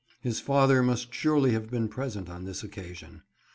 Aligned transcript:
His 0.19 0.39
father 0.39 0.81
must 0.81 1.13
surely 1.13 1.51
have 1.51 1.69
been 1.69 1.87
present 1.87 2.27
on 2.27 2.43
this 2.43 2.63
occasion. 2.63 3.21